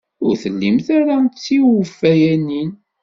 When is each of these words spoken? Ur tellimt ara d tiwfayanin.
Ur 0.25 0.33
tellimt 0.41 0.87
ara 0.97 1.15
d 1.23 1.35
tiwfayanin. 1.43 2.71